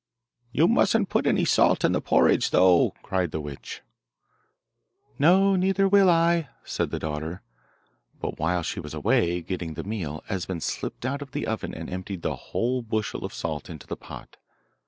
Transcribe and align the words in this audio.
'You 0.51 0.67
mustn't 0.67 1.09
put 1.09 1.27
any 1.27 1.45
salt 1.45 1.85
in 1.85 1.91
the 1.91 2.01
porridge, 2.01 2.49
though,' 2.49 2.95
cried 3.03 3.29
the 3.29 3.39
witch. 3.39 3.83
'No, 5.19 5.55
neither 5.55 5.87
will 5.87 6.09
I,' 6.09 6.49
said 6.63 6.89
the 6.89 6.97
daughter; 6.97 7.43
but 8.19 8.39
while 8.39 8.63
she 8.63 8.79
was 8.79 8.95
away 8.95 9.41
getting 9.41 9.75
the 9.75 9.83
meal 9.83 10.23
Esben 10.27 10.61
slipped 10.61 11.05
out 11.05 11.21
of 11.21 11.33
the 11.33 11.45
oven 11.45 11.75
and 11.75 11.87
emptied 11.87 12.23
the 12.23 12.35
whole 12.35 12.81
bushel 12.81 13.23
of 13.23 13.31
salt 13.31 13.69
into 13.69 13.85
the 13.85 13.95
pot. 13.95 14.37